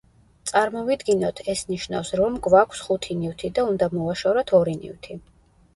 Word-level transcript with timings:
წარმოვიდგინოთ, 0.51 1.41
ეს 1.53 1.61
ნიშნავს 1.73 2.13
რომ 2.23 2.41
გვაქვს 2.49 2.83
ხუთი 2.87 3.19
ნივთი 3.21 3.53
და 3.61 3.69
უნდა 3.75 3.93
მოვაშოროთ 3.95 4.57
ორი 4.63 4.77
ნივთი. 4.85 5.23